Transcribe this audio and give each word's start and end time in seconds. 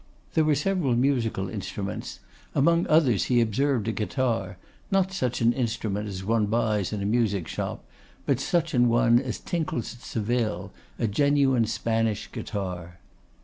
There 0.33 0.43
were 0.43 0.55
several 0.55 0.95
musical 0.95 1.47
instruments; 1.47 2.21
among 2.55 2.87
others, 2.87 3.25
he 3.25 3.39
observed 3.39 3.87
a 3.87 3.91
guitar; 3.91 4.57
not 4.89 5.11
such 5.13 5.41
an 5.41 5.53
instrument 5.53 6.09
as 6.09 6.23
one 6.23 6.47
buys 6.47 6.91
in 6.91 7.03
a 7.03 7.05
music 7.05 7.47
shop, 7.47 7.83
but 8.25 8.39
such 8.39 8.73
an 8.73 8.89
one 8.89 9.19
as 9.19 9.37
tinkles 9.37 9.93
at 9.93 10.01
Seville, 10.01 10.71
a 10.97 11.05
genuine 11.07 11.65
Spanish 11.67 12.31
guitar. 12.31 12.97